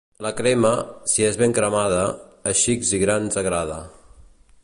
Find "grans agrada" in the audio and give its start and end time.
3.05-3.79